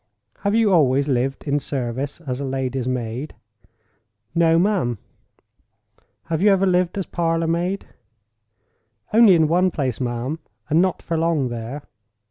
Have 0.39 0.55
you 0.55 0.73
always 0.73 1.07
lived 1.07 1.43
in 1.43 1.59
service 1.59 2.19
as 2.21 2.41
lady's 2.41 2.87
maid?" 2.87 3.35
"No, 4.33 4.57
ma'am." 4.57 4.97
"Have 6.23 6.41
you 6.41 6.49
ever 6.51 6.65
lived 6.65 6.97
as 6.97 7.05
parlor 7.05 7.45
maid?" 7.45 7.85
"Only 9.13 9.35
in 9.35 9.47
one 9.47 9.69
place, 9.69 10.01
ma'am, 10.01 10.39
and 10.71 10.81
not 10.81 11.03
for 11.03 11.19
long 11.19 11.49
there." 11.49 11.83